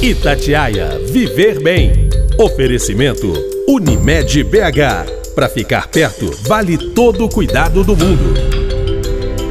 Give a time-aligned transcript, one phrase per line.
[0.00, 2.08] Itatiaia Viver Bem.
[2.38, 3.32] Oferecimento
[3.66, 5.34] Unimed BH.
[5.34, 8.34] Para ficar perto, vale todo o cuidado do mundo.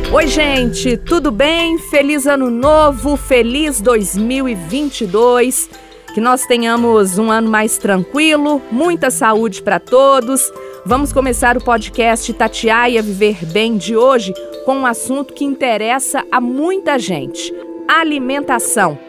[0.09, 1.77] Oi, gente, tudo bem?
[1.77, 5.69] Feliz Ano Novo, feliz 2022.
[6.13, 10.49] Que nós tenhamos um ano mais tranquilo, muita saúde para todos.
[10.85, 14.33] Vamos começar o podcast Itatiaia Viver Bem de hoje
[14.63, 17.53] com um assunto que interessa a muita gente:
[17.85, 19.06] alimentação.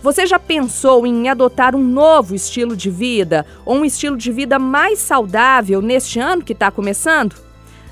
[0.00, 4.56] Você já pensou em adotar um novo estilo de vida ou um estilo de vida
[4.56, 7.34] mais saudável neste ano que está começando?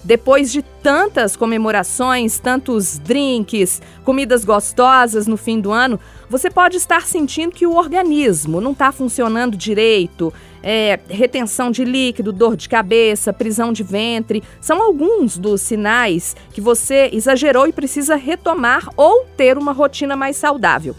[0.05, 5.98] Depois de tantas comemorações, tantos drinks, comidas gostosas no fim do ano,
[6.30, 10.32] você pode estar sentindo que o organismo não está funcionando direito.
[10.62, 16.60] É, retenção de líquido, dor de cabeça, prisão de ventre, são alguns dos sinais que
[16.60, 20.95] você exagerou e precisa retomar ou ter uma rotina mais saudável.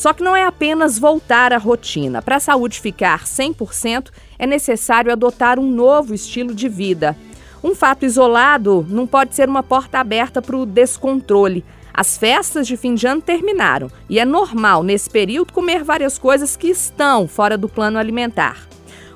[0.00, 2.22] Só que não é apenas voltar à rotina.
[2.22, 7.14] Para a saúde ficar 100%, é necessário adotar um novo estilo de vida.
[7.62, 11.62] Um fato isolado não pode ser uma porta aberta para o descontrole.
[11.92, 16.56] As festas de fim de ano terminaram e é normal, nesse período, comer várias coisas
[16.56, 18.56] que estão fora do plano alimentar.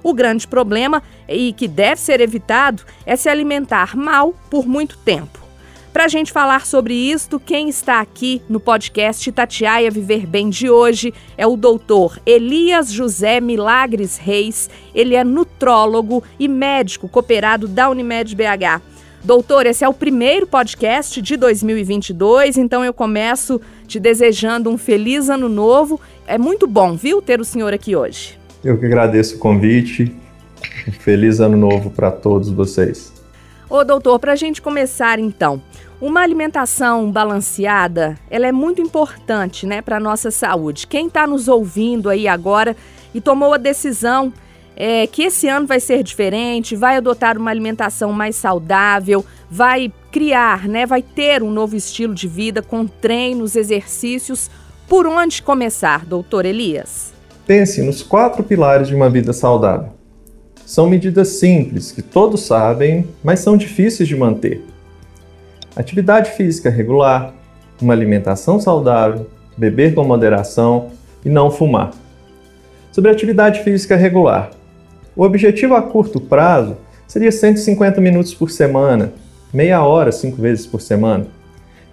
[0.03, 5.44] O grande problema, e que deve ser evitado, é se alimentar mal por muito tempo.
[5.95, 10.69] Para a gente falar sobre isto, quem está aqui no podcast Tatiaia Viver Bem de
[10.69, 14.69] hoje é o doutor Elias José Milagres Reis.
[14.93, 18.83] Ele é nutrólogo e médico cooperado da Unimed BH.
[19.23, 25.29] Doutor, esse é o primeiro podcast de 2022, então eu começo te desejando um feliz
[25.31, 26.01] ano novo.
[26.27, 28.37] É muito bom, viu, ter o senhor aqui hoje.
[28.65, 30.13] Eu que agradeço o convite.
[30.89, 33.14] Um feliz ano novo para todos vocês.
[33.75, 35.61] Ô, doutor, para a gente começar então,
[36.01, 40.87] uma alimentação balanceada, ela é muito importante, né, para nossa saúde.
[40.87, 42.77] Quem está nos ouvindo aí agora
[43.13, 44.33] e tomou a decisão
[44.77, 50.69] é, que esse ano vai ser diferente, vai adotar uma alimentação mais saudável, vai criar,
[50.69, 54.53] né, vai ter um novo estilo de vida com treinos, exercícios.
[54.89, 57.13] Por onde começar, doutor Elias?
[57.45, 60.04] Pense nos quatro pilares de uma vida saudável.
[60.67, 64.65] São medidas simples que todos sabem, mas são difíceis de manter
[65.77, 67.35] atividade física regular,
[67.81, 69.27] uma alimentação saudável,
[69.57, 70.91] beber com moderação
[71.25, 71.91] e não fumar.
[72.93, 74.51] Sobre atividade física regular,
[75.17, 76.77] o objetivo a curto prazo
[77.07, 79.13] seria 150 minutos por semana,
[79.53, 81.27] meia hora cinco vezes por semana.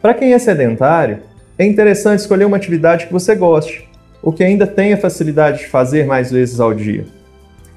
[0.02, 1.20] Para quem é sedentário,
[1.58, 3.88] é interessante escolher uma atividade que você goste,
[4.22, 7.06] ou que ainda tenha facilidade de fazer mais vezes ao dia.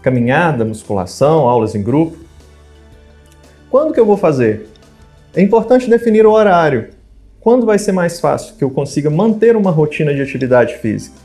[0.05, 2.19] Caminhada, musculação, aulas em grupo.
[3.71, 4.69] Quando que eu vou fazer?
[5.35, 6.91] É importante definir o horário.
[7.41, 11.17] Quando vai ser mais fácil que eu consiga manter uma rotina de atividade física?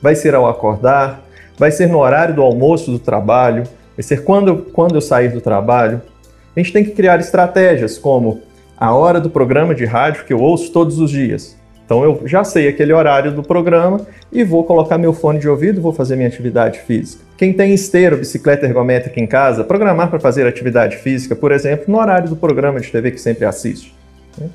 [0.00, 1.24] Vai ser ao acordar?
[1.58, 3.64] Vai ser no horário do almoço do trabalho?
[3.96, 6.00] Vai ser quando, quando eu sair do trabalho?
[6.54, 8.40] A gente tem que criar estratégias como
[8.76, 11.56] a hora do programa de rádio que eu ouço todos os dias.
[11.88, 15.80] Então eu já sei aquele horário do programa e vou colocar meu fone de ouvido,
[15.80, 17.24] vou fazer minha atividade física.
[17.34, 21.98] Quem tem esteiro, bicicleta ergométrica em casa, programar para fazer atividade física, por exemplo, no
[21.98, 23.94] horário do programa de TV que sempre assiste.
[24.36, 24.48] Né?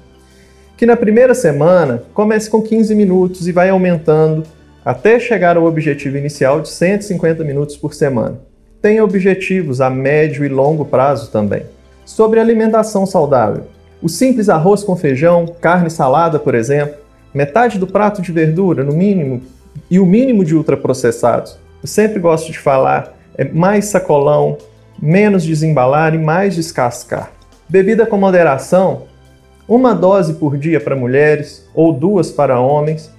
[0.78, 4.44] Que na primeira semana comece com 15 minutos e vai aumentando
[4.86, 8.38] até chegar ao objetivo inicial de 150 minutos por semana.
[8.80, 11.64] Tem objetivos a médio e longo prazo também.
[12.06, 13.64] Sobre alimentação saudável,
[14.04, 17.02] o simples arroz com feijão, carne salada, por exemplo,
[17.34, 19.42] metade do prato de verdura, no mínimo,
[19.90, 21.58] e o mínimo de ultraprocessados.
[21.82, 24.58] Eu sempre gosto de falar é mais sacolão,
[25.02, 27.32] menos desembalar e mais descascar.
[27.68, 29.04] Bebida com moderação,
[29.68, 33.12] uma dose por dia para mulheres ou duas para homens,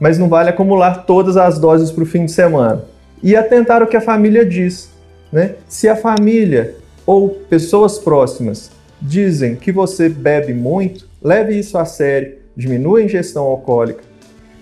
[0.00, 2.84] mas não vale acumular todas as doses para o fim de semana.
[3.22, 4.90] E atentar o que a família diz.
[5.30, 5.56] Né?
[5.68, 8.70] Se a família ou pessoas próximas
[9.02, 14.02] dizem que você bebe muito, leve isso a sério diminua a ingestão alcoólica.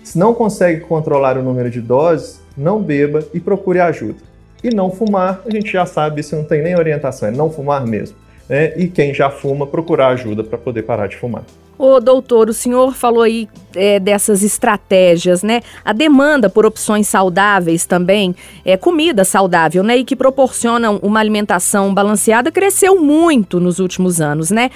[0.03, 4.19] Se não consegue controlar o número de doses, não beba e procure ajuda.
[4.63, 7.85] E não fumar, a gente já sabe, isso não tem nem orientação, é não fumar
[7.87, 8.15] mesmo.
[8.47, 8.77] Né?
[8.77, 11.43] E quem já fuma, procurar ajuda para poder parar de fumar.
[11.77, 15.61] Ô doutor, o senhor falou aí é, dessas estratégias, né?
[15.85, 18.35] A demanda por opções saudáveis também,
[18.65, 19.97] é, comida saudável, né?
[19.97, 24.71] E que proporcionam uma alimentação balanceada, cresceu muito nos últimos anos, né?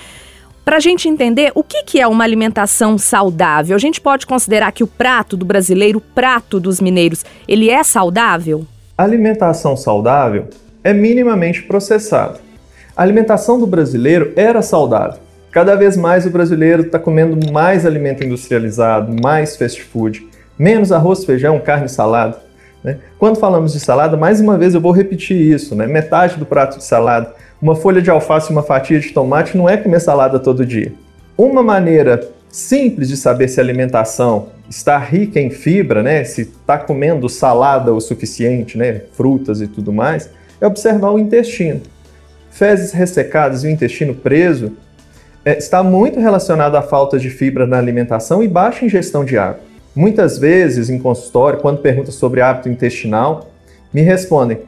[0.64, 4.72] Para a gente entender o que, que é uma alimentação saudável, a gente pode considerar
[4.72, 8.66] que o prato do brasileiro, o prato dos mineiros, ele é saudável?
[8.96, 10.48] Alimentação saudável
[10.84, 12.40] é minimamente processada.
[12.96, 15.20] A alimentação do brasileiro era saudável.
[15.52, 20.28] Cada vez mais o brasileiro está comendo mais alimento industrializado, mais fast food,
[20.60, 22.40] menos arroz, feijão, carne e salada.
[22.84, 23.00] Né?
[23.18, 25.88] Quando falamos de salada, mais uma vez eu vou repetir isso, né?
[25.88, 29.70] metade do prato de salada, uma folha de alface e uma fatia de tomate não
[29.70, 30.92] é comer salada todo dia.
[31.38, 36.24] Uma maneira simples de saber se a alimentação está rica em fibra, né?
[36.24, 39.02] se está comendo salada o suficiente, né?
[39.14, 40.30] frutas e tudo mais,
[40.60, 41.82] é observar o intestino.
[42.50, 44.74] Fezes ressecadas e o intestino preso
[45.46, 49.60] é, está muito relacionado à falta de fibra na alimentação e baixa ingestão de água.
[49.96, 53.52] Muitas vezes, em consultório, quando perguntam sobre hábito intestinal,
[53.94, 54.60] me respondem: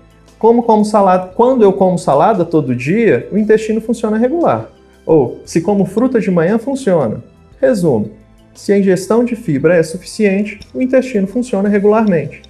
[0.43, 1.27] como como salada?
[1.27, 4.67] Quando eu como salada todo dia, o intestino funciona regular.
[5.05, 7.23] Ou se como fruta de manhã, funciona.
[7.61, 8.11] Resumo:
[8.53, 12.41] se a ingestão de fibra é suficiente, o intestino funciona regularmente.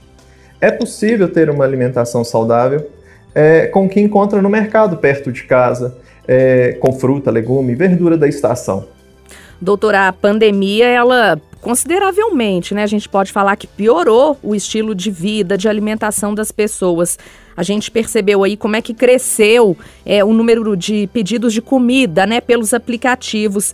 [0.59, 2.89] É possível ter uma alimentação saudável
[3.35, 5.95] é, com o que encontra no mercado perto de casa,
[6.27, 8.87] é, com fruta, legume, verdura da estação.
[9.61, 12.83] Doutora, a pandemia, ela consideravelmente, né?
[12.83, 17.17] A gente pode falar que piorou o estilo de vida, de alimentação das pessoas.
[17.55, 19.75] A gente percebeu aí como é que cresceu
[20.05, 23.73] é, o número de pedidos de comida, né, pelos aplicativos.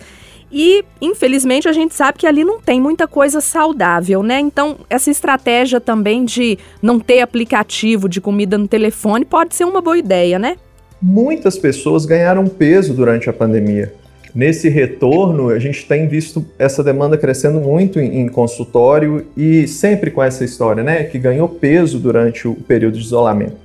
[0.52, 4.40] E, infelizmente, a gente sabe que ali não tem muita coisa saudável, né?
[4.40, 9.82] Então, essa estratégia também de não ter aplicativo de comida no telefone pode ser uma
[9.82, 10.58] boa ideia, né?
[11.02, 13.94] Muitas pessoas ganharam peso durante a pandemia.
[14.40, 20.24] Nesse retorno, a gente tem visto essa demanda crescendo muito em, consultório e sempre com
[20.24, 21.04] essa história, né?
[21.04, 23.58] Que ganhou peso durante o período de isolamento.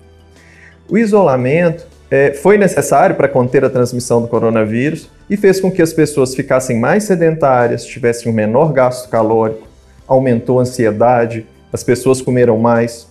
[0.88, 5.80] O isolamento é, foi necessário para conter a transmissão do coronavírus e fez com que
[5.80, 9.68] as pessoas ficassem mais sedentárias, tivessem um menor gasto calórico,
[10.08, 13.06] aumentou a ansiedade, as pessoas comeram mais.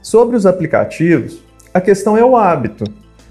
[0.00, 1.38] Sobre os aplicativos,
[1.74, 2.84] a questão é o hábito.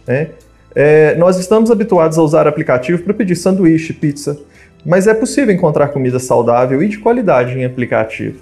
[0.05, 0.29] Né?
[0.75, 4.39] É, nós estamos habituados a usar aplicativo para pedir sanduíche, pizza,
[4.85, 8.39] mas é possível encontrar comida saudável e de qualidade em aplicativo.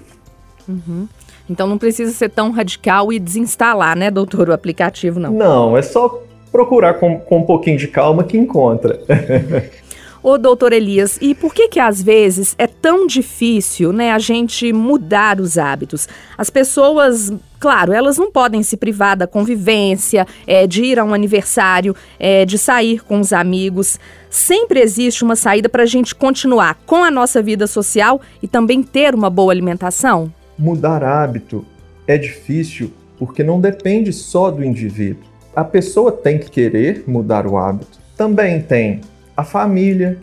[0.68, 1.08] Uhum.
[1.50, 5.32] Então não precisa ser tão radical e desinstalar, né, doutor, o aplicativo, não?
[5.34, 9.00] Não, é só procurar com, com um pouquinho de calma que encontra.
[10.24, 14.72] Ô, doutor Elias, e por que que às vezes é tão difícil, né, a gente
[14.72, 16.08] mudar os hábitos?
[16.38, 21.14] As pessoas, claro, elas não podem se privar da convivência, é, de ir a um
[21.14, 24.00] aniversário, é, de sair com os amigos.
[24.30, 28.84] Sempre existe uma saída para a gente continuar com a nossa vida social e também
[28.84, 30.32] ter uma boa alimentação?
[30.58, 31.66] Mudar hábito
[32.06, 37.58] é difícil porque não depende só do indivíduo a pessoa tem que querer mudar o
[37.58, 38.00] hábito.
[38.16, 39.02] Também tem
[39.42, 40.18] a família,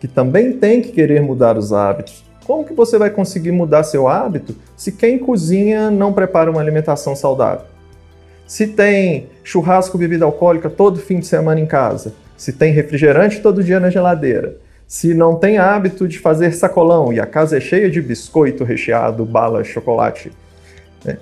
[0.00, 2.24] que também tem que querer mudar os hábitos.
[2.44, 7.16] Como que você vai conseguir mudar seu hábito se quem cozinha não prepara uma alimentação
[7.16, 7.66] saudável?
[8.46, 13.64] Se tem churrasco, bebida alcoólica todo fim de semana em casa, se tem refrigerante todo
[13.64, 17.90] dia na geladeira, se não tem hábito de fazer sacolão e a casa é cheia
[17.90, 20.30] de biscoito recheado, bala, chocolate.
[21.04, 21.18] Né?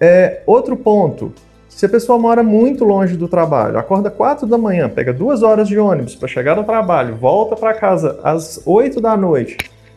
[0.00, 1.32] É, outro ponto,
[1.74, 5.66] se a pessoa mora muito longe do trabalho, acorda 4 da manhã, pega duas horas
[5.66, 9.56] de ônibus para chegar ao trabalho, volta para casa às 8 da noite,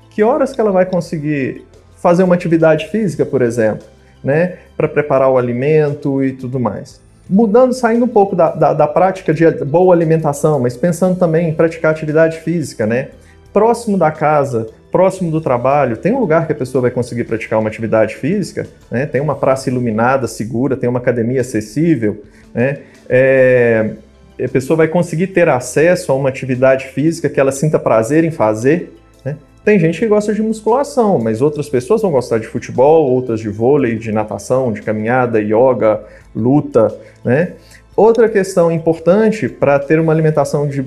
[0.10, 3.86] que horas que ela vai conseguir fazer uma atividade física, por exemplo,
[4.24, 4.58] né?
[4.76, 7.00] Para preparar o alimento e tudo mais.
[7.30, 11.54] Mudando, saindo um pouco da, da, da prática de boa alimentação, mas pensando também em
[11.54, 13.10] praticar atividade física, né?
[13.54, 17.60] Próximo da casa, próximo do trabalho, tem um lugar que a pessoa vai conseguir praticar
[17.60, 19.06] uma atividade física, né?
[19.06, 22.80] tem uma praça iluminada, segura, tem uma academia acessível, né?
[23.10, 23.92] É,
[24.44, 28.30] a pessoa vai conseguir ter acesso a uma atividade física que ela sinta prazer em
[28.30, 28.96] fazer.
[29.26, 29.36] Né?
[29.66, 33.50] Tem gente que gosta de musculação, mas outras pessoas vão gostar de futebol, outras de
[33.50, 36.04] vôlei, de natação, de caminhada, yoga,
[36.36, 36.96] luta.
[37.26, 37.54] Né?
[37.96, 40.86] Outra questão importante para ter uma alimentação de,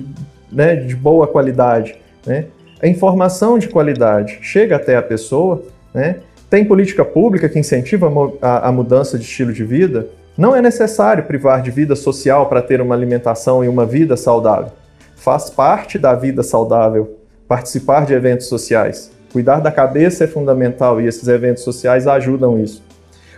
[0.49, 2.45] né, de boa qualidade né?
[2.81, 6.17] A informação de qualidade chega até a pessoa, né?
[6.49, 8.11] tem política pública que incentiva
[8.41, 10.07] a, a mudança de estilo de vida,
[10.37, 14.71] não é necessário privar de vida social para ter uma alimentação e uma vida saudável.
[15.15, 19.11] Faz parte da vida saudável participar de eventos sociais.
[19.31, 22.83] Cuidar da cabeça é fundamental e esses eventos sociais ajudam isso.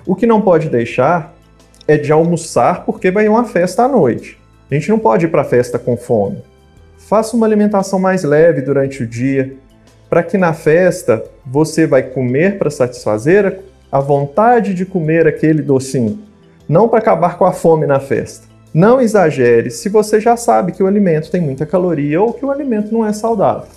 [0.06, 1.34] O que não pode deixar
[1.88, 4.40] é de almoçar porque vai uma festa à noite.
[4.72, 6.42] A gente não pode ir para a festa com fome.
[7.14, 9.56] Faça uma alimentação mais leve durante o dia,
[10.10, 13.60] para que na festa você vai comer para satisfazer
[13.92, 16.18] a vontade de comer aquele docinho,
[16.68, 18.48] não para acabar com a fome na festa.
[18.74, 22.50] Não exagere se você já sabe que o alimento tem muita caloria ou que o
[22.50, 23.70] alimento não é saudável.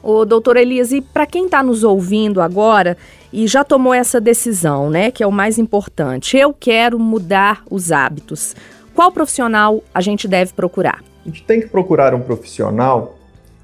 [0.00, 2.96] Ô, doutor Elias, e para quem está nos ouvindo agora
[3.32, 7.90] e já tomou essa decisão, né, que é o mais importante, eu quero mudar os
[7.90, 8.54] hábitos,
[8.94, 11.09] qual profissional a gente deve procurar?
[11.24, 13.18] A gente tem que procurar um profissional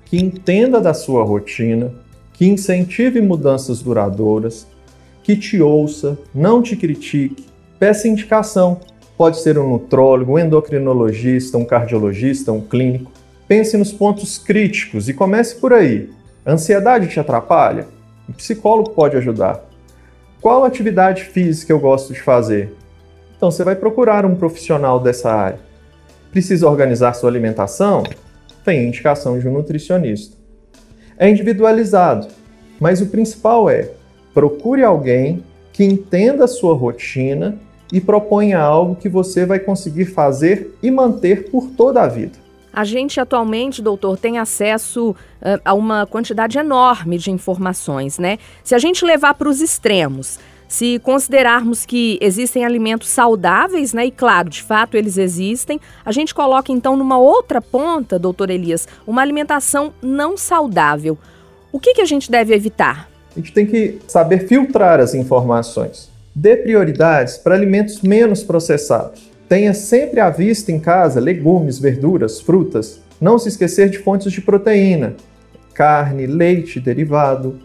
[0.04, 1.92] que entenda da sua rotina,
[2.32, 4.66] que incentive mudanças duradouras,
[5.22, 7.46] que te ouça, não te critique,
[7.78, 8.80] Peça indicação.
[9.18, 13.12] Pode ser um nutrólogo, um endocrinologista, um cardiologista, um clínico.
[13.46, 16.10] Pense nos pontos críticos e comece por aí.
[16.44, 17.86] A ansiedade te atrapalha?
[18.28, 19.62] Um psicólogo pode ajudar.
[20.40, 22.74] Qual atividade física eu gosto de fazer?
[23.36, 25.60] Então você vai procurar um profissional dessa área.
[26.36, 28.02] Precisa organizar sua alimentação?
[28.62, 30.36] Tem indicação de um nutricionista.
[31.16, 32.28] É individualizado,
[32.78, 33.92] mas o principal é
[34.34, 37.58] procure alguém que entenda a sua rotina
[37.90, 42.36] e proponha algo que você vai conseguir fazer e manter por toda a vida.
[42.70, 45.16] A gente atualmente, doutor, tem acesso uh,
[45.64, 48.38] a uma quantidade enorme de informações, né?
[48.62, 54.10] Se a gente levar para os extremos, se considerarmos que existem alimentos saudáveis, né, e
[54.10, 59.22] claro, de fato eles existem, a gente coloca então numa outra ponta, doutor Elias, uma
[59.22, 61.16] alimentação não saudável.
[61.72, 63.08] O que, que a gente deve evitar?
[63.36, 66.10] A gente tem que saber filtrar as informações.
[66.34, 69.30] Dê prioridades para alimentos menos processados.
[69.48, 73.00] Tenha sempre à vista em casa legumes, verduras, frutas.
[73.20, 75.14] Não se esquecer de fontes de proteína:
[75.72, 77.60] carne, leite derivado,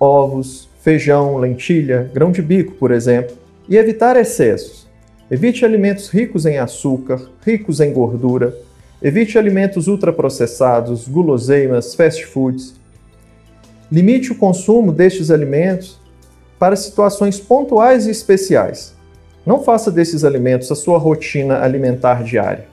[0.00, 3.36] ovos, feijão, lentilha, grão de bico, por exemplo,
[3.68, 4.86] e evitar excessos.
[5.28, 8.56] Evite alimentos ricos em açúcar, ricos em gordura,
[9.02, 12.76] evite alimentos ultraprocessados, guloseimas, fast foods.
[13.90, 15.98] Limite o consumo destes alimentos
[16.56, 18.94] para situações pontuais e especiais.
[19.44, 22.68] Não faça desses alimentos a sua rotina alimentar diária.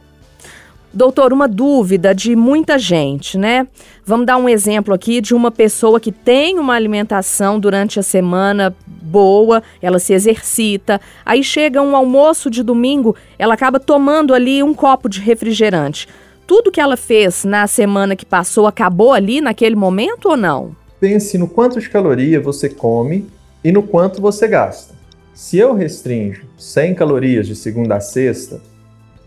[0.93, 3.67] Doutor, uma dúvida de muita gente, né?
[4.05, 8.75] Vamos dar um exemplo aqui de uma pessoa que tem uma alimentação durante a semana
[8.85, 14.71] boa, ela se exercita, aí chega um almoço de domingo, ela acaba tomando ali um
[14.71, 16.07] copo de refrigerante.
[16.45, 20.75] Tudo que ela fez na semana que passou acabou ali naquele momento ou não?
[20.99, 23.25] Pense no quanto de caloria você come
[23.63, 24.93] e no quanto você gasta.
[25.33, 28.61] Se eu restringo 100 calorias de segunda a sexta,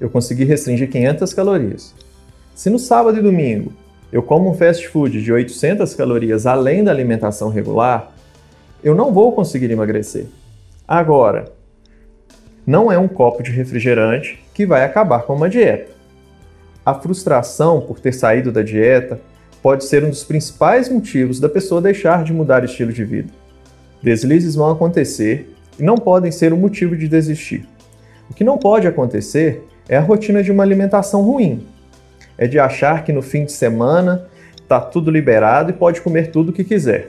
[0.00, 1.94] eu consegui restringir 500 calorias.
[2.54, 3.72] Se no sábado e domingo
[4.12, 8.12] eu como um fast food de 800 calorias além da alimentação regular,
[8.82, 10.26] eu não vou conseguir emagrecer.
[10.86, 11.52] Agora,
[12.66, 15.92] não é um copo de refrigerante que vai acabar com uma dieta.
[16.84, 19.20] A frustração por ter saído da dieta
[19.62, 23.28] pode ser um dos principais motivos da pessoa deixar de mudar o estilo de vida.
[24.02, 27.66] Deslizes vão acontecer e não podem ser o um motivo de desistir.
[28.30, 31.66] O que não pode acontecer é a rotina de uma alimentação ruim.
[32.38, 34.26] É de achar que no fim de semana
[34.56, 37.08] está tudo liberado e pode comer tudo o que quiser.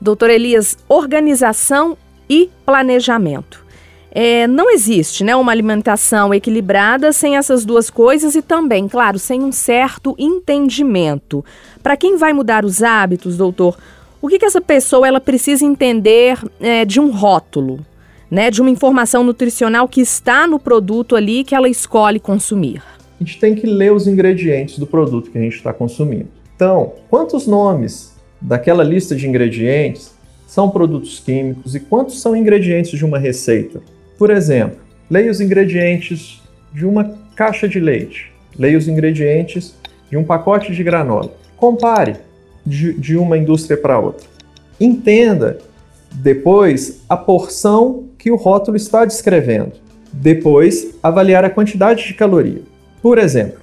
[0.00, 1.98] Doutor Elias, organização
[2.30, 3.66] e planejamento.
[4.10, 9.42] É, não existe né, uma alimentação equilibrada sem essas duas coisas e também, claro, sem
[9.42, 11.44] um certo entendimento.
[11.82, 13.76] Para quem vai mudar os hábitos, doutor,
[14.20, 17.84] o que, que essa pessoa ela precisa entender é, de um rótulo?
[18.30, 22.82] Né, de uma informação nutricional que está no produto ali que ela escolhe consumir?
[23.20, 26.28] A gente tem que ler os ingredientes do produto que a gente está consumindo.
[26.54, 30.12] Então, quantos nomes daquela lista de ingredientes
[30.46, 33.80] são produtos químicos e quantos são ingredientes de uma receita?
[34.16, 34.78] Por exemplo,
[35.10, 36.40] leia os ingredientes
[36.72, 39.74] de uma caixa de leite, leia os ingredientes
[40.10, 41.32] de um pacote de granola.
[41.56, 42.16] Compare
[42.64, 44.26] de, de uma indústria para outra.
[44.80, 45.58] Entenda
[46.12, 49.72] depois a porção que o rótulo está descrevendo.
[50.12, 52.62] Depois, avaliar a quantidade de caloria.
[53.00, 53.60] Por exemplo,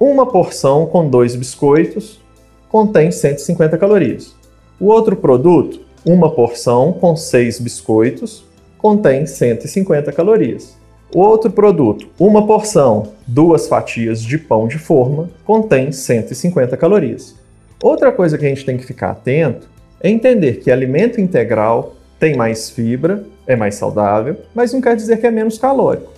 [0.00, 2.20] uma porção com dois biscoitos
[2.68, 4.34] contém 150 calorias.
[4.80, 8.44] O outro produto, uma porção com seis biscoitos,
[8.76, 10.76] contém 150 calorias.
[11.14, 17.36] O outro produto, uma porção, duas fatias de pão de forma, contém 150 calorias.
[17.80, 19.68] Outra coisa que a gente tem que ficar atento
[20.00, 25.18] é entender que alimento integral tem mais fibra, é mais saudável, mas não quer dizer
[25.18, 26.12] que é menos calórico.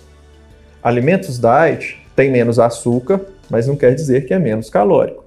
[0.81, 5.25] Alimentos diet têm menos açúcar, mas não quer dizer que é menos calórico.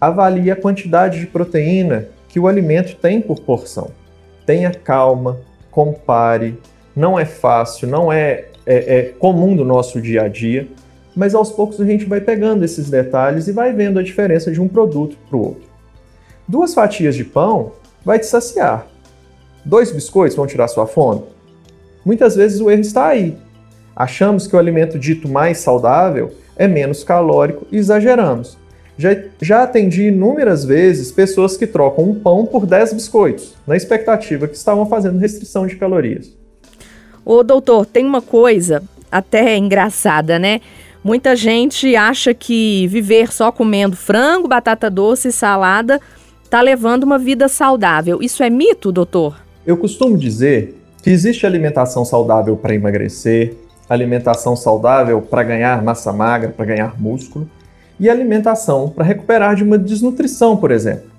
[0.00, 3.90] Avalie a quantidade de proteína que o alimento tem por porção.
[4.46, 5.38] Tenha calma,
[5.70, 6.58] compare.
[6.94, 10.68] Não é fácil, não é, é, é comum do nosso dia a dia,
[11.14, 14.60] mas aos poucos a gente vai pegando esses detalhes e vai vendo a diferença de
[14.60, 15.70] um produto para o outro.
[16.46, 17.72] Duas fatias de pão
[18.04, 18.86] vai te saciar,
[19.64, 21.22] Dois biscoitos vão tirar sua fome?
[22.04, 23.36] Muitas vezes o erro está aí.
[23.94, 28.56] Achamos que o alimento dito mais saudável é menos calórico e exageramos.
[28.98, 34.46] Já, já atendi inúmeras vezes pessoas que trocam um pão por 10 biscoitos, na expectativa
[34.46, 36.36] que estavam fazendo restrição de calorias.
[37.24, 40.60] Ô doutor, tem uma coisa até engraçada, né?
[41.04, 46.00] Muita gente acha que viver só comendo frango, batata doce e salada
[46.48, 48.18] tá levando uma vida saudável.
[48.20, 49.36] Isso é mito, doutor?
[49.64, 53.54] Eu costumo dizer que existe alimentação saudável para emagrecer,
[53.88, 57.48] alimentação saudável para ganhar massa magra, para ganhar músculo,
[57.98, 61.12] e alimentação para recuperar de uma desnutrição, por exemplo.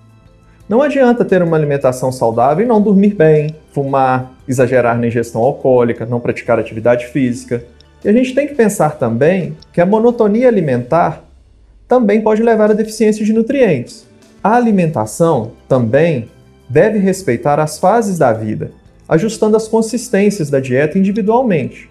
[0.68, 6.06] Não adianta ter uma alimentação saudável e não dormir bem, fumar, exagerar na ingestão alcoólica,
[6.06, 7.64] não praticar atividade física.
[8.04, 11.24] E a gente tem que pensar também que a monotonia alimentar
[11.88, 14.06] também pode levar à deficiência de nutrientes.
[14.44, 16.28] A alimentação também
[16.74, 18.72] deve respeitar as fases da vida,
[19.08, 21.88] ajustando as consistências da dieta individualmente.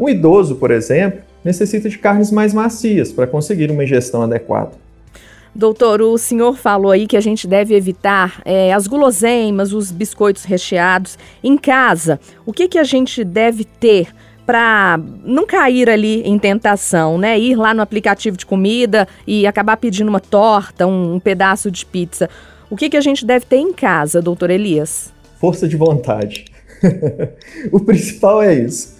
[0.00, 4.70] Um idoso, por exemplo, necessita de carnes mais macias para conseguir uma ingestão adequada.
[5.54, 10.44] Doutor, o senhor falou aí que a gente deve evitar é, as guloseimas, os biscoitos
[10.44, 11.18] recheados.
[11.44, 14.08] Em casa, o que, que a gente deve ter
[14.46, 17.38] para não cair ali em tentação, né?
[17.38, 21.84] Ir lá no aplicativo de comida e acabar pedindo uma torta, um, um pedaço de
[21.84, 22.30] pizza.
[22.72, 25.12] O que, que a gente deve ter em casa, doutor Elias?
[25.38, 26.46] Força de vontade.
[27.70, 28.96] o principal é isso.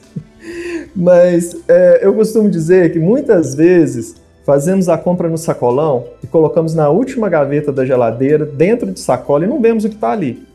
[0.95, 6.75] Mas é, eu costumo dizer que muitas vezes fazemos a compra no sacolão e colocamos
[6.75, 10.47] na última gaveta da geladeira, dentro de sacola, e não vemos o que está ali.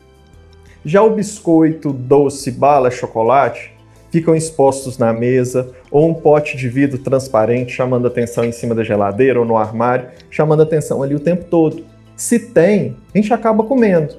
[0.84, 3.72] Já o biscoito, doce, bala, chocolate
[4.12, 8.84] ficam expostos na mesa, ou um pote de vidro transparente chamando atenção em cima da
[8.84, 11.97] geladeira ou no armário, chamando atenção ali o tempo todo.
[12.18, 14.16] Se tem, a gente acaba comendo.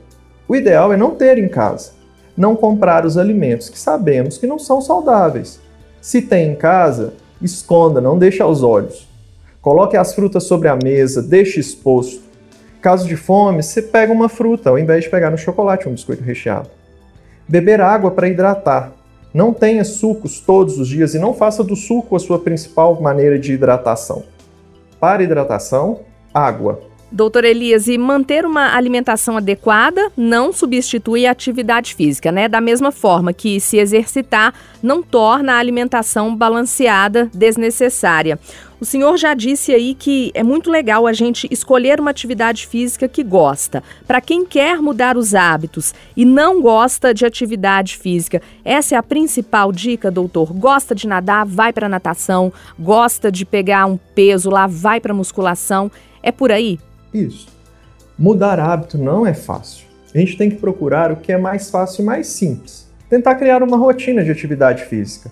[0.48, 1.92] O ideal é não ter em casa,
[2.36, 5.60] não comprar os alimentos que sabemos que não são saudáveis.
[6.00, 9.06] Se tem em casa, esconda, não deixe aos olhos.
[9.62, 12.22] Coloque as frutas sobre a mesa, deixe exposto.
[12.82, 16.24] Caso de fome, você pega uma fruta ao invés de pegar no chocolate um biscoito
[16.24, 16.70] recheado.
[17.50, 18.94] Beber água para hidratar.
[19.34, 23.38] Não tenha sucos todos os dias e não faça do suco a sua principal maneira
[23.38, 24.24] de hidratação.
[25.02, 26.00] Para hidratação,
[26.34, 26.89] água.
[27.12, 32.48] Doutor Elias, e manter uma alimentação adequada não substitui a atividade física, né?
[32.48, 38.38] Da mesma forma que se exercitar não torna a alimentação balanceada desnecessária.
[38.80, 43.10] O senhor já disse aí que é muito legal a gente escolher uma atividade física
[43.10, 43.84] que gosta.
[44.08, 49.04] Para quem quer mudar os hábitos e não gosta de atividade física, essa é a
[49.04, 50.54] principal dica, doutor.
[50.54, 52.54] Gosta de nadar, vai para natação.
[52.78, 55.92] Gosta de pegar um peso lá, vai para musculação.
[56.24, 56.80] É por aí?
[57.14, 57.48] Isso.
[58.18, 59.88] Mudar hábito não é fácil.
[60.14, 62.88] A gente tem que procurar o que é mais fácil e mais simples.
[63.10, 65.32] Tentar criar uma rotina de atividade física.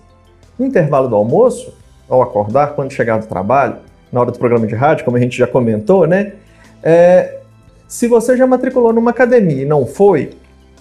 [0.57, 1.73] No intervalo do almoço,
[2.07, 3.77] ao acordar, quando chegar do trabalho,
[4.11, 6.33] na hora do programa de rádio, como a gente já comentou, né?
[6.81, 7.39] É,
[7.87, 10.31] se você já matriculou numa academia e não foi,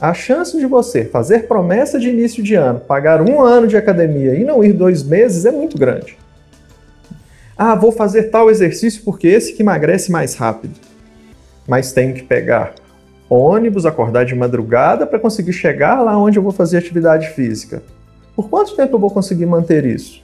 [0.00, 4.34] a chance de você fazer promessa de início de ano, pagar um ano de academia
[4.34, 6.16] e não ir dois meses é muito grande.
[7.58, 10.78] Ah, vou fazer tal exercício porque esse que emagrece mais rápido.
[11.66, 12.74] Mas tenho que pegar
[13.30, 17.82] ônibus, acordar de madrugada para conseguir chegar lá onde eu vou fazer atividade física.
[18.36, 20.22] Por quanto tempo eu vou conseguir manter isso?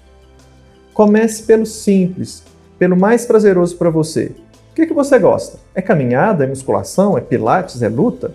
[0.93, 2.45] Comece pelo simples,
[2.79, 4.33] pelo mais prazeroso para você.
[4.71, 5.59] O que, que você gosta?
[5.75, 8.35] É caminhada, é musculação, é pilates, é luta?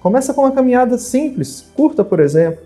[0.00, 2.64] Começa com uma caminhada simples, curta, por exemplo.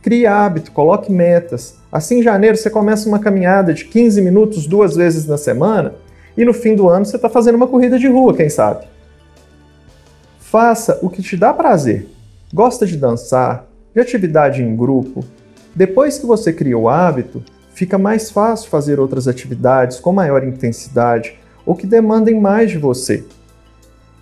[0.00, 1.76] Crie hábito, coloque metas.
[1.90, 5.94] Assim, em janeiro, você começa uma caminhada de 15 minutos duas vezes na semana
[6.36, 8.86] e no fim do ano você está fazendo uma corrida de rua, quem sabe?
[10.38, 12.08] Faça o que te dá prazer.
[12.54, 15.24] Gosta de dançar, de atividade em grupo.
[15.74, 17.42] Depois que você cria o hábito,
[17.74, 23.24] fica mais fácil fazer outras atividades com maior intensidade ou que demandem mais de você.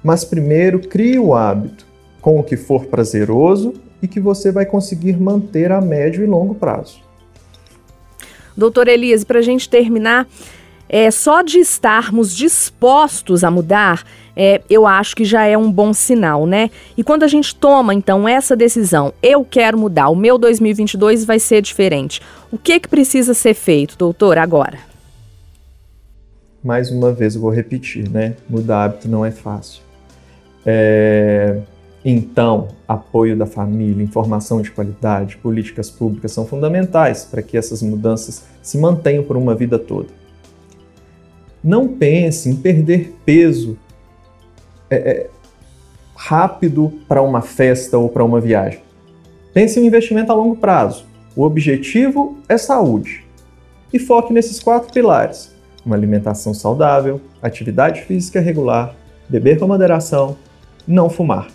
[0.02, 1.85] Mas primeiro crie o hábito
[2.26, 6.56] com o que for prazeroso e que você vai conseguir manter a médio e longo
[6.56, 6.98] prazo.
[8.56, 10.26] Doutor Elias, para a gente terminar,
[10.88, 14.02] é, só de estarmos dispostos a mudar,
[14.34, 16.68] é, eu acho que já é um bom sinal, né?
[16.96, 21.38] E quando a gente toma, então, essa decisão, eu quero mudar, o meu 2022 vai
[21.38, 22.20] ser diferente.
[22.50, 24.80] O que, que precisa ser feito, doutor, agora?
[26.60, 28.34] Mais uma vez eu vou repetir, né?
[28.50, 29.80] Mudar hábito não é fácil.
[30.66, 31.60] É
[32.08, 38.44] então, apoio da família, informação de qualidade, políticas públicas são fundamentais para que essas mudanças
[38.62, 40.06] se mantenham por uma vida toda.
[41.64, 43.76] Não pense em perder peso
[44.88, 45.30] é, é,
[46.14, 48.82] rápido para uma festa ou para uma viagem.
[49.52, 51.06] Pense em um investimento a longo prazo.
[51.34, 53.26] O objetivo é saúde.
[53.92, 55.50] E foque nesses quatro pilares:
[55.84, 58.94] uma alimentação saudável, atividade física regular,
[59.28, 60.36] beber com moderação,
[60.86, 61.48] não fumar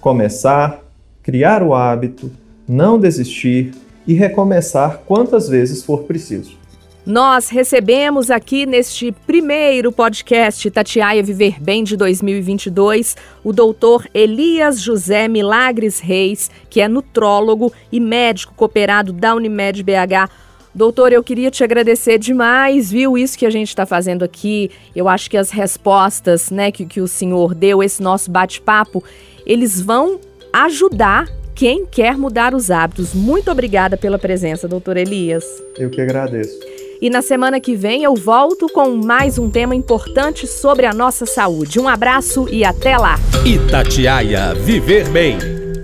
[0.00, 0.80] começar,
[1.22, 2.30] criar o hábito,
[2.68, 3.72] não desistir
[4.06, 6.58] e recomeçar quantas vezes for preciso.
[7.04, 15.26] Nós recebemos aqui neste primeiro podcast Tatiaia Viver Bem de 2022 o doutor Elias José
[15.26, 20.30] Milagres Reis, que é nutrólogo e médico cooperado da Unimed BH.
[20.72, 23.18] Doutor, eu queria te agradecer demais, viu?
[23.18, 24.70] Isso que a gente está fazendo aqui.
[24.94, 29.02] Eu acho que as respostas né, que, que o senhor deu, esse nosso bate-papo,
[29.46, 30.20] eles vão
[30.52, 33.14] ajudar quem quer mudar os hábitos.
[33.14, 35.44] Muito obrigada pela presença, doutor Elias.
[35.76, 36.58] Eu que agradeço.
[37.00, 41.24] E na semana que vem eu volto com mais um tema importante sobre a nossa
[41.24, 41.80] saúde.
[41.80, 43.18] Um abraço e até lá.
[43.44, 45.38] Itatiaia Viver Bem.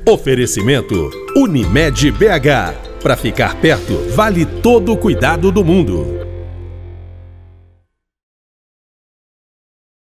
[0.09, 3.01] Oferecimento Unimed BH.
[3.03, 6.26] Para ficar perto, vale todo o cuidado do mundo.